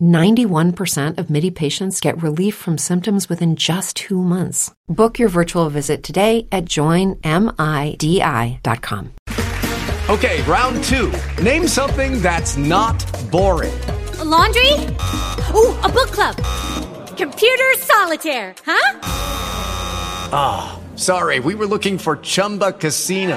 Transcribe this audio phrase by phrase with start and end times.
[0.00, 4.72] 91% of MIDI patients get relief from symptoms within just two months.
[4.88, 7.20] Book your virtual visit today at joinmidi.com.
[10.08, 11.12] Okay, round two.
[11.42, 13.74] Name something that's not boring.
[14.20, 14.72] A laundry?
[15.52, 16.36] Ooh, a book club.
[17.16, 19.00] Computer solitaire, huh?
[20.32, 23.36] Ah, oh, sorry, we were looking for Chumba Casino.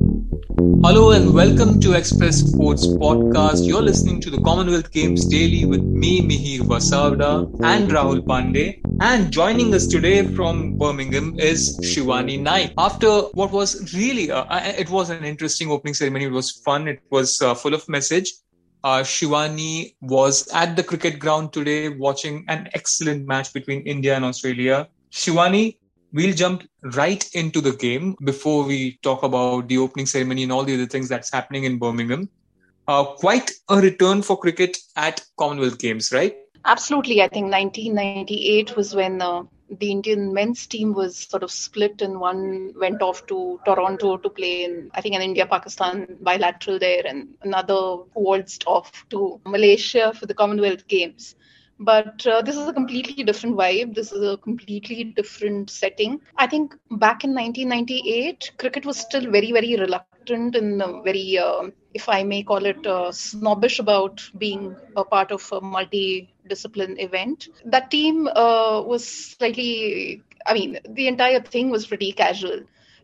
[0.49, 3.67] Hello and welcome to Express Sports Podcast.
[3.67, 8.81] You're listening to the Commonwealth Games Daily with me, Mihir Vasavda and Rahul Pandey.
[9.01, 12.73] And joining us today from Birmingham is Shivani Naik.
[12.77, 14.45] After what was really, uh,
[14.77, 16.25] it was an interesting opening ceremony.
[16.25, 16.87] It was fun.
[16.87, 18.33] It was uh, full of message.
[18.83, 24.25] Uh, Shivani was at the cricket ground today watching an excellent match between India and
[24.25, 24.87] Australia.
[25.11, 25.77] Shivani,
[26.13, 30.63] we'll jump right into the game before we talk about the opening ceremony and all
[30.63, 32.29] the other things that's happening in Birmingham.
[32.87, 36.35] Uh, quite a return for cricket at Commonwealth Games, right?
[36.65, 37.21] Absolutely.
[37.21, 39.43] I think 1998 was when uh,
[39.79, 44.29] the Indian men's team was sort of split and one went off to Toronto to
[44.29, 50.13] play in, I think, an India Pakistan bilateral there, and another waltzed off to Malaysia
[50.13, 51.35] for the Commonwealth Games
[51.81, 53.95] but uh, this is a completely different vibe.
[53.95, 56.21] This is a completely different setting.
[56.37, 61.63] I think back in 1998 cricket was still very very reluctant and uh, very uh,
[61.93, 67.49] if i may call it uh, snobbish about being a part of a multi-discipline event.
[67.65, 72.61] That team uh, was slightly i mean the entire thing was pretty casual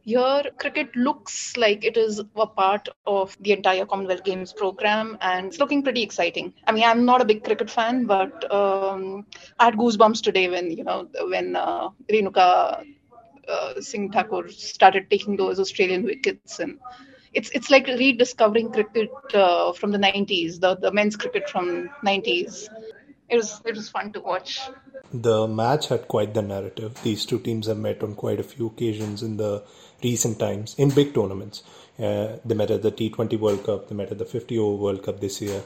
[0.07, 5.47] here, cricket looks like it is a part of the entire Commonwealth Games program, and
[5.47, 6.53] it's looking pretty exciting.
[6.65, 9.25] I mean, I'm not a big cricket fan, but um,
[9.59, 12.85] I had goosebumps today when you know when uh, Renuka
[13.49, 16.79] uh, Singh Thakur started taking those Australian wickets, and
[17.33, 22.69] it's it's like rediscovering cricket uh, from the 90s, the the men's cricket from 90s.
[23.29, 24.61] It was it was fun to watch.
[25.13, 27.01] The match had quite the narrative.
[27.03, 29.63] These two teams have met on quite a few occasions in the
[30.03, 31.63] recent times in big tournaments.
[31.99, 35.03] Uh, they met at the T20 World Cup, they met at the 50 over World
[35.03, 35.63] Cup this year.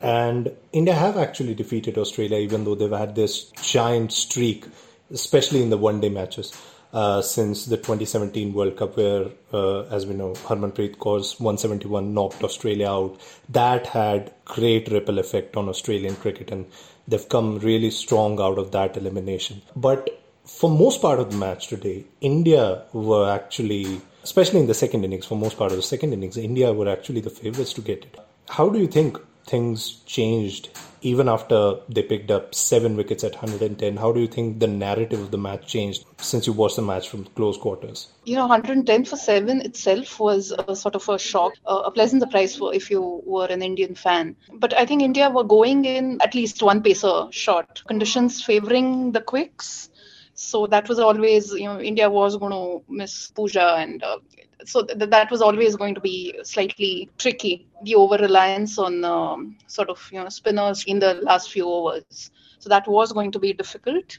[0.00, 4.66] And India have actually defeated Australia, even though they've had this giant streak,
[5.10, 6.52] especially in the one day matches.
[6.92, 12.42] Uh, since the 2017 World Cup, where, uh, as we know, Harmanpreet Kaur's 171 knocked
[12.42, 13.20] Australia out.
[13.50, 16.66] That had great ripple effect on Australian cricket, and
[17.06, 19.60] they've come really strong out of that elimination.
[19.74, 20.15] But
[20.46, 25.26] for most part of the match today, India were actually, especially in the second innings,
[25.26, 28.18] for most part of the second innings, India were actually the favourites to get it.
[28.48, 30.70] How do you think things changed
[31.02, 33.96] even after they picked up seven wickets at 110?
[33.96, 37.08] How do you think the narrative of the match changed since you watched the match
[37.08, 38.08] from close quarters?
[38.24, 42.56] You know, 110 for seven itself was a sort of a shock, a pleasant surprise
[42.56, 44.36] for if you were an Indian fan.
[44.52, 49.20] But I think India were going in at least one pacer short, conditions favouring the
[49.20, 49.90] quicks
[50.36, 54.18] so that was always you know india was going to miss puja and uh,
[54.64, 59.56] so th- that was always going to be slightly tricky the over reliance on um,
[59.66, 62.30] sort of you know spinners in the last few overs.
[62.58, 64.18] So that was going to be difficult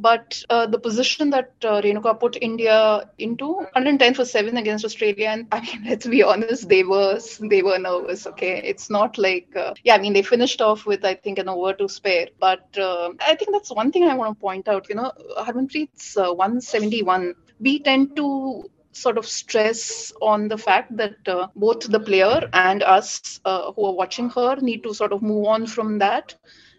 [0.00, 5.28] but uh, the position that uh, Renuka put India into 110 for seven against Australia,
[5.28, 8.26] and I mean, let's be honest, they were they were nervous.
[8.26, 11.48] Okay, it's not like uh, yeah, I mean, they finished off with I think an
[11.48, 14.88] over to spare, but uh, I think that's one thing I want to point out.
[14.88, 17.34] You know, Harmanpreet's uh, 171.
[17.60, 22.82] We tend to sort of stress on the fact that uh, both the player and
[22.82, 26.34] us uh, who are watching her need to sort of move on from that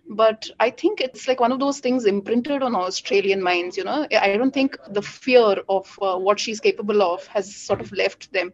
[0.08, 4.08] but i think it's like one of those things imprinted on australian minds you know?
[4.12, 8.32] I don't think the fear of uh, what she's capable of has sort of left
[8.32, 8.54] them.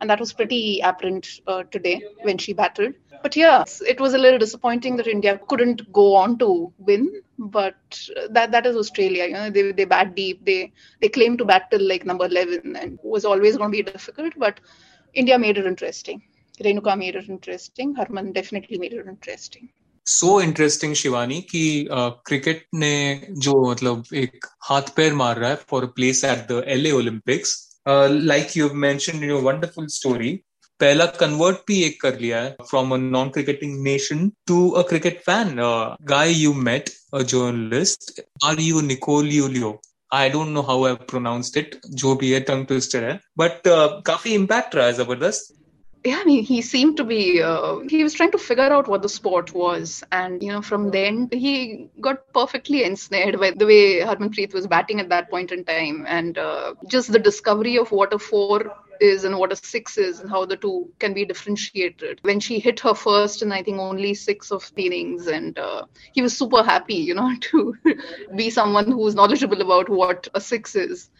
[0.00, 2.94] And that was pretty apparent uh, today when she battled.
[3.22, 7.22] But yeah it was a little disappointing that india couldn't go on to win.
[7.38, 7.76] But
[8.30, 9.50] that that is australia you know?
[9.50, 10.44] They, they bat deep.
[10.44, 14.34] They they claim to battle like number 11 and was always going to be difficult.
[14.36, 14.60] But
[15.14, 16.22] india made it interesting.
[16.60, 17.94] Renuka made it interesting.
[17.94, 19.70] Harman definitely made it interesting
[20.06, 21.88] so interesting Shivani कि
[22.26, 22.94] cricket ने
[23.46, 27.56] जो मतलब एक हाथ पैर मार रहा है for place at the LA Olympics
[27.88, 30.32] like you mention your wonderful story
[30.80, 35.22] पहला कन्वर्ट भी एक कर लिया है from a non cricketing nation to a cricket
[35.26, 35.56] fan
[36.08, 39.80] guy you met a journalist are you Nicole Yulio
[40.12, 43.18] I don't know how I pronounced it जो भी है tongue twister है.
[43.38, 45.54] बट uh, काफ़ी इम्पैक्ट रहा है ज़बरदस्त.
[46.04, 49.02] Yeah, I mean, he seemed to be, uh, he was trying to figure out what
[49.02, 50.02] the sport was.
[50.10, 54.98] And, you know, from then he got perfectly ensnared by the way Harmanpreet was batting
[55.00, 56.04] at that point in time.
[56.08, 60.20] And uh, just the discovery of what a four is and what a six is
[60.20, 62.18] and how the two can be differentiated.
[62.22, 65.84] When she hit her first and I think only six of the innings, and uh,
[66.12, 67.76] he was super happy, you know, to
[68.34, 71.10] be someone who's knowledgeable about what a six is.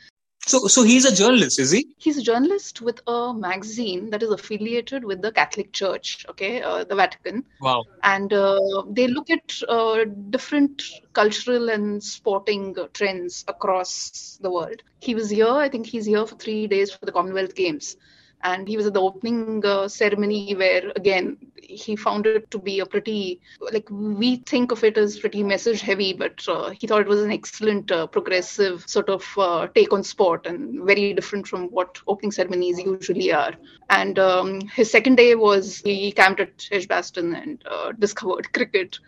[0.47, 1.87] So, so he's a journalist, is he?
[1.99, 6.83] He's a journalist with a magazine that is affiliated with the Catholic Church, okay, uh,
[6.83, 7.45] the Vatican.
[7.61, 7.85] Wow.
[8.03, 14.83] And uh, they look at uh, different cultural and sporting trends across the world.
[15.01, 17.97] He was here, I think he's here for three days for the Commonwealth Games
[18.43, 22.81] and he was at the opening uh, ceremony where again he found it to be
[22.81, 23.41] a pretty
[23.73, 27.23] like we think of it as pretty message heavy but uh, he thought it was
[27.23, 32.01] an excellent uh, progressive sort of uh, take on sport and very different from what
[32.07, 33.55] opening ceremonies usually are.
[33.91, 38.99] And um, his second day was he camped at edgbaston and uh, discovered cricket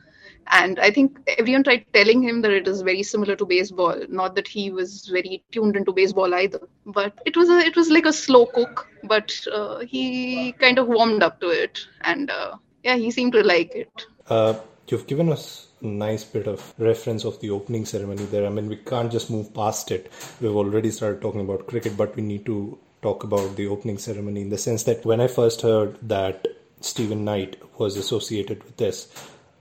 [0.51, 4.01] and i think everyone tried telling him that it is very similar to baseball.
[4.09, 6.61] Not that he was very tuned into baseball either.
[6.87, 10.89] But it was a it was like a slow cook but uh, he kind of
[10.89, 11.87] warmed up to it.
[12.03, 14.07] And uh, yeah he seemed to like it.
[14.29, 14.55] Uh,
[14.89, 18.47] you've given us a nice bit of reference of the opening ceremony there.
[18.47, 20.11] I mean we can't just move past it.
[20.41, 24.41] We've already started talking about cricket but we need to talk about the opening ceremony
[24.41, 26.47] in the sense that when i first heard that
[26.81, 29.09] Steven Knight was associated with this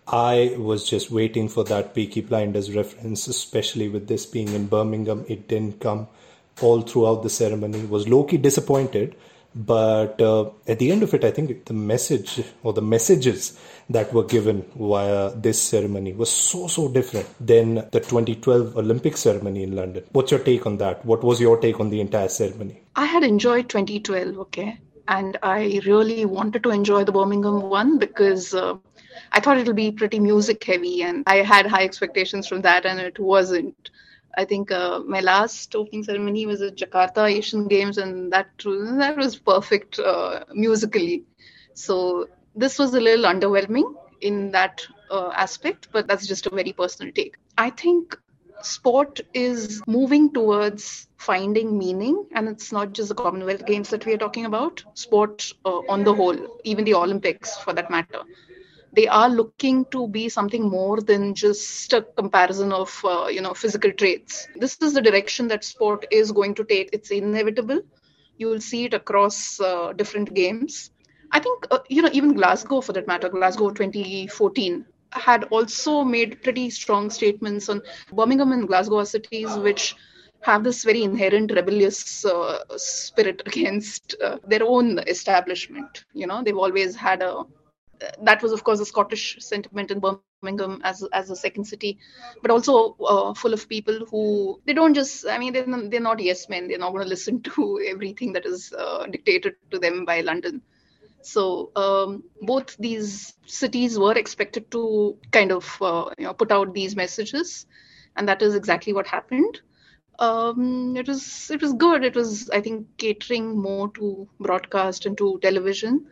[0.08, 5.26] I was just waiting for that Peaky Blinders reference, especially with this being in Birmingham.
[5.28, 6.08] It didn't come
[6.62, 7.86] all throughout the ceremony.
[7.86, 9.16] Was Loki disappointed,
[9.56, 13.58] but uh, at the end of it, I think the message or the messages
[13.90, 19.64] that were given via this ceremony was so so different than the 2012 Olympic ceremony
[19.64, 20.04] in London.
[20.12, 21.06] What's your take on that?
[21.06, 22.82] What was your take on the entire ceremony?
[22.96, 24.38] I had enjoyed 2012.
[24.40, 28.76] Okay and I really wanted to enjoy the Birmingham one because uh,
[29.32, 33.00] I thought it'll be pretty music heavy, and I had high expectations from that, and
[33.00, 33.90] it wasn't.
[34.36, 39.16] I think uh, my last opening ceremony was at Jakarta Asian Games, and that that
[39.18, 41.24] was perfect uh, musically.
[41.74, 46.74] So this was a little underwhelming in that uh, aspect, but that's just a very
[46.74, 47.36] personal take.
[47.58, 48.18] I think
[48.62, 54.14] sport is moving towards finding meaning, and it's not just the Commonwealth Games that we
[54.14, 54.84] are talking about.
[54.96, 58.24] Sport uh, on the whole, even the Olympics for that matter
[58.94, 63.54] they are looking to be something more than just a comparison of uh, you know
[63.54, 64.48] physical traits.
[64.56, 66.90] This is the direction that sport is going to take.
[66.94, 67.82] It's inevitable.
[68.38, 70.92] You will see it across uh, different games.
[71.32, 76.42] I think uh, you know even glasgow for that matter glasgow 2014 had also made
[76.44, 77.82] pretty strong statements on
[78.12, 79.96] birmingham and glasgow are cities which
[80.42, 86.06] have this very inherent rebellious uh, spirit against uh, their own establishment.
[86.14, 87.44] You know they've always had a
[88.22, 91.70] that was, of course, a Scottish sentiment in Birmingham as as a second city,
[92.18, 95.26] but also uh, full of people who they don't just.
[95.28, 96.68] I mean, they're not, they're not yes men.
[96.68, 100.62] They're not going to listen to everything that is uh, dictated to them by London.
[101.22, 106.74] So um, both these cities were expected to kind of uh, you know put out
[106.74, 107.66] these messages,
[108.16, 109.62] and that is exactly what happened.
[110.20, 112.04] Um, it was it was good.
[112.04, 116.06] It was I think catering more to broadcast and to television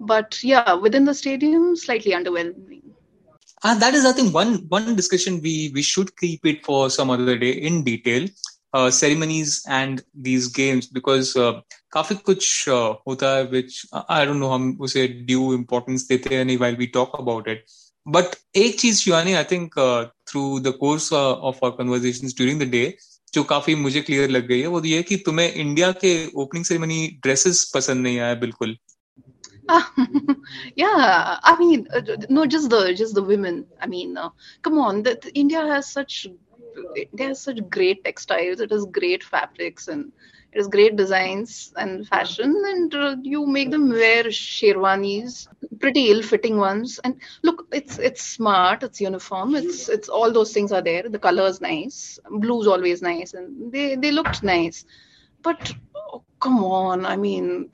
[0.00, 2.82] but yeah, within the stadium, slightly underwhelming.
[3.62, 7.10] And that is, I think, one one discussion we we should keep it for some
[7.10, 8.28] other day in detail.
[8.72, 11.60] Uh, ceremonies and these games because uh,
[11.92, 16.44] काफी कुछ uh, होता है which I don't know हम उसे due importance देते हैं
[16.44, 17.64] नहीं while we talk about it.
[18.06, 22.58] But एक चीज Shivani I think uh, through the course uh, of our conversations during
[22.58, 22.94] the day
[23.34, 27.06] जो काफी मुझे क्लियर लग गई है वो ये कि तुम्हें इंडिया के ओपनिंग सेरेमनी
[27.22, 28.76] ड्रेसेस पसंद नहीं आया बिल्कुल
[30.75, 33.65] yeah, I mean, uh, no, just the just the women.
[33.81, 34.29] I mean, uh,
[34.61, 36.27] come on, the, the India has such
[36.93, 38.59] it has such great textiles.
[38.59, 40.11] It has great fabrics and
[40.51, 42.53] it has great designs and fashion.
[42.65, 45.47] And uh, you make them wear sherwanis,
[45.79, 46.99] pretty ill-fitting ones.
[47.03, 48.83] And look, it's it's smart.
[48.83, 49.55] It's uniform.
[49.55, 51.09] It's it's all those things are there.
[51.09, 52.19] The color is nice.
[52.29, 54.85] Blue's always nice, and they they looked nice.
[55.41, 57.71] But oh, come on, I mean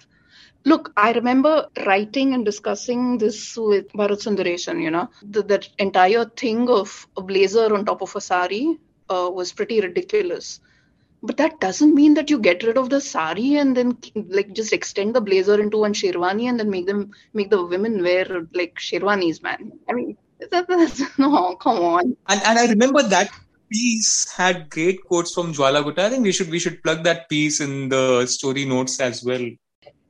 [0.63, 6.25] Look, I remember writing and discussing this with Bharat Sundaresan, you know, the, that entire
[6.25, 8.77] thing of a blazer on top of a sari
[9.09, 10.59] uh, was pretty ridiculous.
[11.23, 13.97] But that doesn't mean that you get rid of the sari and then
[14.29, 18.01] like just extend the blazer into one sherwani and then make them make the women
[18.01, 19.71] wear like sherwanis, man.
[19.87, 20.17] I mean,
[20.49, 22.17] that, that's, no, come on.
[22.27, 23.29] And and I remember that
[23.71, 26.05] piece had great quotes from Jwala Gutta.
[26.05, 29.47] I think we should we should plug that piece in the story notes as well.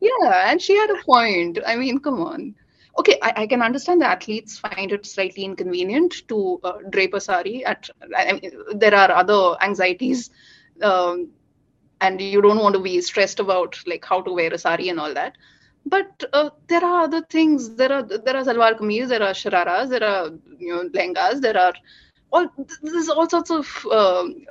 [0.01, 1.59] Yeah, and she had a point.
[1.65, 2.55] I mean, come on.
[2.99, 7.21] Okay, I, I can understand the athletes find it slightly inconvenient to uh, drape a
[7.21, 7.65] sari.
[7.65, 10.29] At I mean, there are other anxieties,
[10.81, 11.29] um,
[12.01, 14.99] and you don't want to be stressed about like how to wear a sari and
[14.99, 15.37] all that.
[15.85, 17.75] But uh, there are other things.
[17.75, 21.57] There are there are salwar kameez, there are shararas, there are you know lehengas, there
[21.57, 21.73] are
[22.31, 22.47] all
[22.81, 24.45] there's all sorts of um,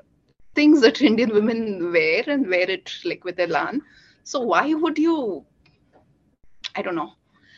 [0.54, 3.82] things that Indian women wear and wear it like with elan.
[4.24, 5.44] So why would you?
[6.76, 7.12] I don't know.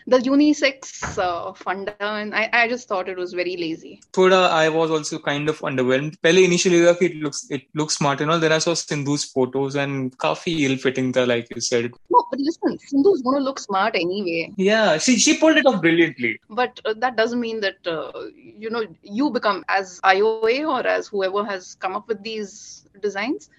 [0.07, 4.00] The unisex uh, funda and I, I just thought it was very lazy.
[4.12, 6.21] Thoda i was also kind of underwhelmed.
[6.23, 8.40] Pele initially it looks it looks smart and all.
[8.40, 11.92] Then i saw sindhu's photos and coffee ill fitting the like you said.
[12.11, 14.52] No but listen sindhu's gonna look smart anyway.
[14.57, 16.40] Yeah she she pulled it off brilliantly.
[16.50, 21.07] But uh, that doesn't mean that uh, you know you become as ioa or as
[21.07, 23.50] whoever has come up with these designs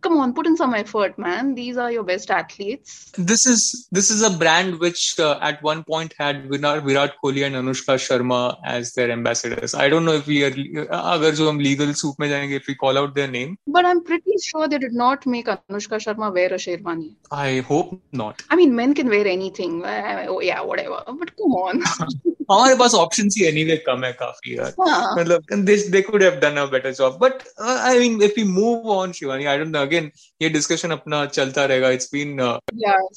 [0.00, 1.54] come on put in some effort man.
[1.54, 3.12] These are your best athletes.
[3.16, 7.44] This is this is a brand which uh, at one point had virat, virat kohli
[7.46, 9.74] and anushka sharma as their ambassadors.
[9.74, 12.74] I don't know if we are agar jo hum legal soup mein jayenge if we
[12.74, 13.56] call out their name.
[13.66, 17.14] But i'm pretty sure they did not make anushka sharma wear a sherwani.
[17.30, 18.42] I hope not.
[18.50, 19.82] I mean men can wear anything.
[19.84, 21.02] Oh, yeah whatever.
[21.06, 21.82] But come on
[22.51, 24.73] हमारे पास option ही anyway कम है काफी यार
[25.19, 28.89] मतलब दे दे could have done a better job but I mean if we move
[28.97, 32.39] on Shivani I don't know again ये discussion अपना चलता रहेगा it's been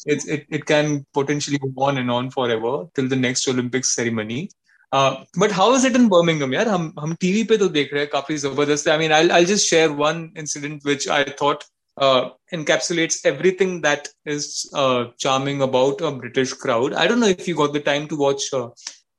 [0.08, 4.48] it's it it can potentially go on and on forever till the next Olympics ceremony
[4.92, 8.10] but how is it in Birmingham यार हम हम TV पे तो देख रहे हैं
[8.12, 11.64] काफी जबरदस्त आई mean I I just share one incident which I thought
[11.96, 16.94] uh, encapsulates everything that is uh, charming about a British crowd.
[16.94, 18.68] I don't know if you got the time to watch uh,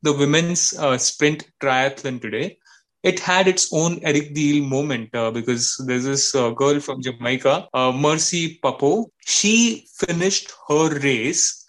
[0.04, 2.58] the women's uh, sprint triathlon today,
[3.02, 7.02] it had its own Eric the Eel moment uh, because there's this uh, girl from
[7.02, 9.06] Jamaica, uh, Mercy Papo.
[9.26, 11.66] She finished her race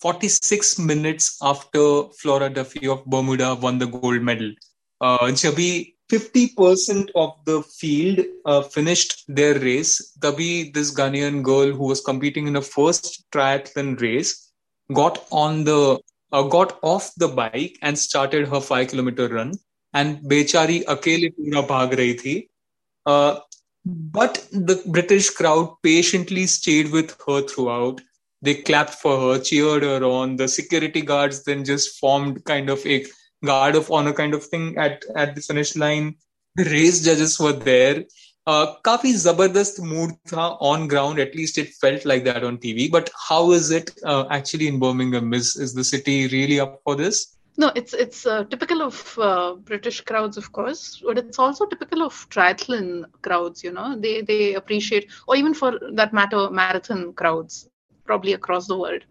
[0.00, 4.52] 46 minutes after Flora Duffy of Bermuda won the gold medal.
[5.00, 10.12] Uh, Jabi 50% of the field uh, finished their race.
[10.22, 14.52] Tabi, this Ghanaian girl who was competing in a first triathlon race,
[14.94, 15.98] got on the
[16.32, 19.54] uh, got off the bike and started her five kilometer run.
[19.92, 22.50] And Bechari akele pura bhag rahi thi.
[23.06, 23.40] Uh,
[23.84, 28.00] but the British crowd patiently stayed with her throughout.
[28.42, 30.36] They clapped for her, cheered her on.
[30.36, 33.06] The security guards then just formed kind of a
[33.44, 36.16] guard of honor kind of thing at, at the finish line.
[36.56, 38.04] The race judges were there.
[38.85, 43.53] काफी जबरदस्त mood था on ground at least it felt like that on TV but how
[43.53, 47.27] is it actually in Birmingham is is the city really up for this
[47.57, 52.03] No, it's it's uh, typical of uh, British crowds, of course, but it's also typical
[52.05, 52.87] of triathlon
[53.27, 53.63] crowds.
[53.65, 57.57] You know, they they appreciate, or even for that matter, marathon crowds,
[58.07, 59.03] probably across the world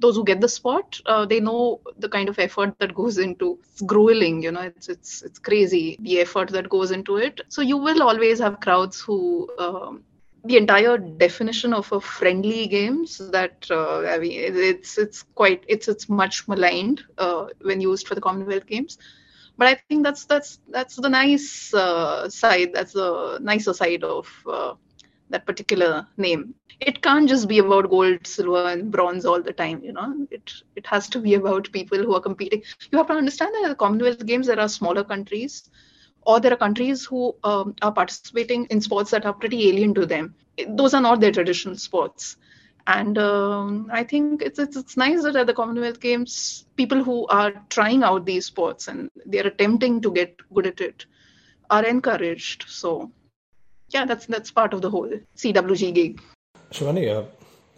[0.00, 3.58] those who get the spot, uh, they know the kind of effort that goes into
[3.72, 4.42] it's grueling.
[4.42, 7.40] You know, it's it's it's crazy the effort that goes into it.
[7.48, 9.48] So you will always have crowds who.
[9.58, 10.04] Um,
[10.44, 15.86] the entire definition of a friendly games that uh, I mean it's it's quite it's
[15.86, 18.96] it's much maligned uh, when used for the Commonwealth Games,
[19.58, 24.28] but I think that's that's that's the nice uh, side that's the nicer side of
[24.46, 24.74] uh,
[25.30, 26.54] that particular name.
[26.80, 30.26] It can't just be about gold silver and bronze all the time you know.
[30.30, 32.62] It it has to be about people who are competing.
[32.92, 35.68] You have to understand that the commonwealth games there are smaller countries
[36.22, 40.06] or there are countries who um, are participating in sports that are pretty alien to
[40.06, 40.34] them.
[40.68, 42.36] Those are not their traditional sports.
[42.86, 47.26] And um, i think it's, it's it's nice that at the commonwealth games people who
[47.28, 51.04] are trying out these sports and they're attempting to get good at it
[51.70, 52.64] are encouraged.
[52.68, 53.10] So
[53.90, 56.20] yeah that's that's part of the whole cwg gig
[56.72, 57.24] Shivani, uh,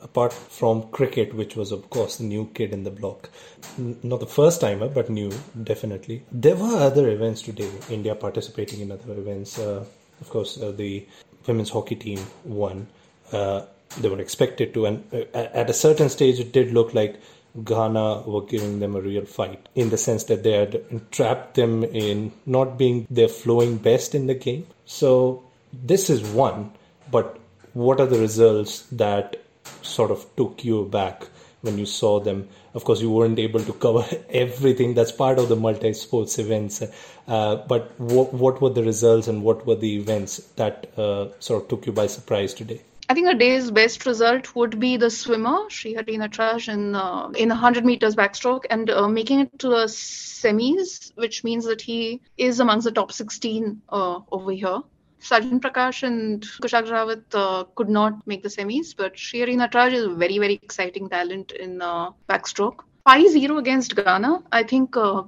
[0.03, 3.31] apart from cricket, which was, of course, the new kid in the block,
[3.79, 6.23] n- not the first timer, but new, definitely.
[6.31, 9.59] There were other events today, India participating in other events.
[9.59, 9.85] Uh,
[10.21, 11.07] of course, uh, the
[11.47, 12.87] women's hockey team won.
[13.33, 13.63] Uh,
[13.99, 17.21] they were expected to, and uh, at a certain stage, it did look like
[17.65, 21.85] Ghana were giving them a real fight in the sense that they had trapped them
[21.85, 24.67] in not being their flowing best in the game.
[24.87, 26.73] So, this is one,
[27.11, 27.39] but
[27.73, 29.37] what are the results that
[29.83, 31.29] sort of took you back
[31.63, 32.49] when you saw them.
[32.75, 34.95] Of course, you weren't able to cover everything.
[34.95, 36.83] That's part of the multi-sports events.
[37.27, 41.63] Uh, but what, what were the results and what were the events that uh, sort
[41.63, 42.83] of took you by surprise today?
[43.09, 47.49] I think the day's best result would be the swimmer Srihari Natarajan in uh, in
[47.51, 52.59] 100 meters backstroke and uh, making it to the semis, which means that he is
[52.59, 54.81] amongst the top 16 uh, over here.
[55.23, 60.05] Sajjan Prakash and Kushagra Rawat uh, could not make the semis, but Srihari Nataraj is
[60.05, 62.81] a very, very exciting talent in uh, backstroke.
[63.07, 65.23] 5-0 against Ghana, I think uh,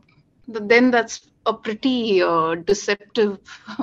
[0.48, 3.38] then that's a pretty uh, deceptive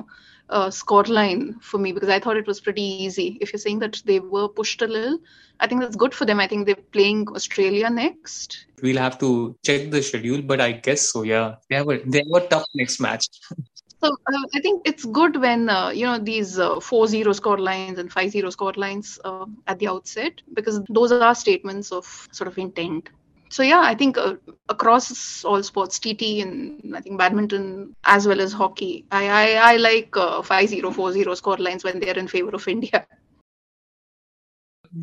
[0.49, 3.37] uh, scoreline for me because I thought it was pretty easy.
[3.41, 5.19] If you're saying that they were pushed a little,
[5.59, 6.39] I think that's good for them.
[6.39, 8.65] I think they're playing Australia next.
[8.81, 11.23] We'll have to check the schedule, but I guess so.
[11.23, 13.27] Yeah, they have a they have a tough next match.
[14.03, 17.99] So uh, I think it's good when uh, you know these uh, 4-0 score lines
[17.99, 22.57] and 5-0 score lines uh, at the outset because those are statements of sort of
[22.57, 23.09] intent
[23.51, 24.35] so yeah, I think uh,
[24.69, 29.75] across all sports, TT and I think badminton as well as hockey, I I, I
[29.75, 30.15] like
[30.45, 33.05] five-zero, four-zero score lines when they're in favor of India.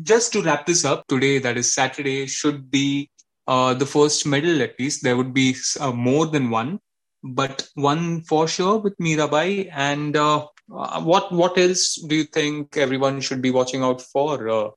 [0.01, 3.11] Just to wrap this up, today that is Saturday should be
[3.47, 5.03] uh, the first medal at least.
[5.03, 6.79] There would be uh, more than one,
[7.23, 9.69] but one for sure with Mirabai.
[9.73, 14.49] And uh, what what else do you think everyone should be watching out for?
[14.49, 14.69] Uh,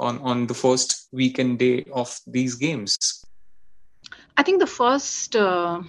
[0.00, 3.24] on on the first weekend day of these games?
[4.36, 5.82] I think the first uh,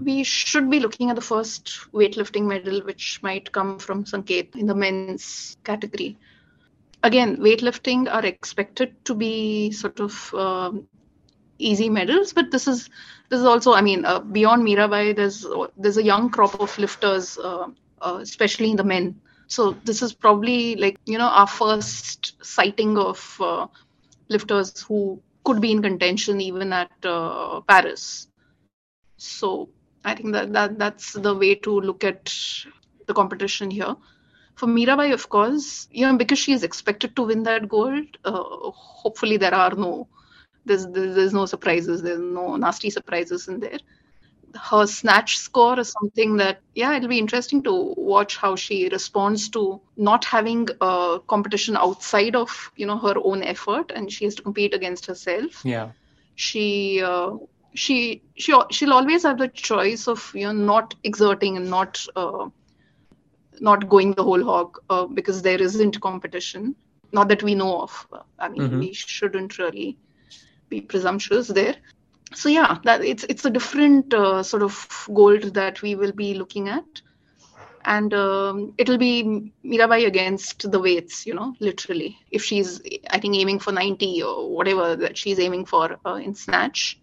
[0.00, 4.66] we should be looking at the first weightlifting medal, which might come from Sanket in
[4.66, 6.16] the men's category.
[7.02, 10.88] Again, weightlifting are expected to be sort of um,
[11.58, 12.88] easy medals, but this is
[13.28, 15.46] this is also, I mean, uh, beyond Mirabai, there's
[15.76, 17.68] there's a young crop of lifters, uh,
[18.00, 22.98] uh especially in the men, so this is probably like you know our first sighting
[22.98, 23.66] of uh,
[24.28, 28.28] lifters who could be in contention even at uh, Paris.
[29.16, 29.70] So
[30.04, 32.32] I think that, that that's the way to look at
[33.06, 33.96] the competition here.
[34.54, 38.42] For Mirabai, of course, you know, because she is expected to win that gold, uh,
[38.70, 40.08] hopefully there are no
[40.68, 43.78] there's, there's no surprises, there's no nasty surprises in there.
[44.54, 49.50] Her snatch score is something that yeah it'll be interesting to watch how she responds
[49.50, 54.34] to not having a competition outside of you know her own effort and she has
[54.36, 55.62] to compete against herself.
[55.64, 55.90] Yeah.
[56.34, 57.32] She uh,
[57.74, 62.48] she she she'll always have the choice of you know not exerting and not uh,
[63.60, 66.74] not going the whole hog uh, because there isn't competition.
[67.12, 68.06] Not that we know of.
[68.38, 68.78] I mean mm-hmm.
[68.78, 69.98] we shouldn't really
[70.68, 71.76] be presumptuous there
[72.34, 76.34] so yeah that it's it's a different uh, sort of gold that we will be
[76.34, 77.02] looking at
[77.88, 82.18] and um, it'll be Mirabai against the weights, you know, literally.
[82.30, 86.34] If she's, I think, aiming for 90 or whatever that she's aiming for uh, in
[86.34, 87.00] snatch.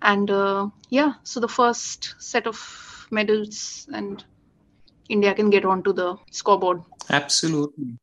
[0.00, 4.24] And uh, yeah, so the first set of medals, and
[5.08, 6.82] India can get onto the scoreboard.
[7.10, 7.98] Absolutely.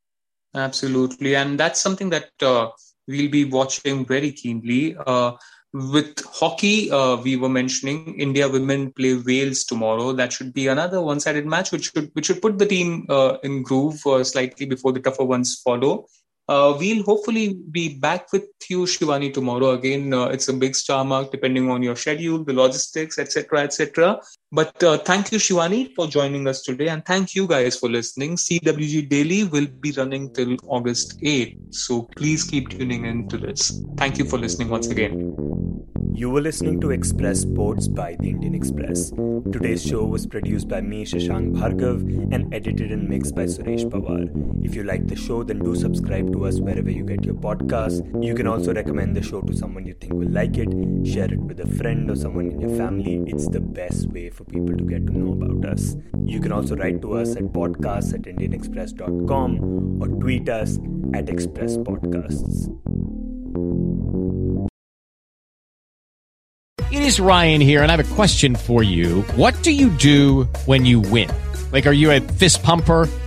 [0.54, 1.36] Absolutely.
[1.38, 2.70] And that's something that uh,
[3.08, 4.96] we'll be watching very keenly.
[5.06, 5.34] Uh,
[5.74, 10.14] with hockey, uh, we were mentioning India women play Wales tomorrow.
[10.14, 13.64] That should be another one-sided match, which should which should put the team uh, in
[13.64, 16.08] groove uh, slightly before the tougher ones follow.
[16.48, 19.72] Uh, we'll hopefully be back with you, Shivani, tomorrow.
[19.72, 24.22] Again, uh, it's a big star mark depending on your schedule, the logistics, etc., etc.
[24.52, 28.38] But uh, thank you, Shivani, for joining us today, and thank you guys for listening.
[28.38, 33.82] CWG Daily will be running till August 8th, so please keep tuning in to this.
[33.98, 35.36] Thank you for listening once again.
[36.18, 39.12] You were listening to Express Sports by the Indian Express.
[39.52, 44.26] Today's show was produced by me, Shashank Bhargav, and edited and mixed by Suresh Pawar.
[44.66, 48.02] If you like the show, then do subscribe to us wherever you get your podcasts.
[48.24, 50.70] You can also recommend the show to someone you think will like it,
[51.06, 53.24] share it with a friend or someone in your family.
[53.28, 55.96] It's the best way for people to get to know about us.
[56.24, 60.80] You can also write to us at podcasts at indianexpress.com or tweet us
[61.14, 62.68] at Express Podcasts.
[66.92, 69.22] It is Ryan here, and I have a question for you.
[69.36, 71.30] What do you do when you win?
[71.72, 73.10] Like, are you a fist pumper?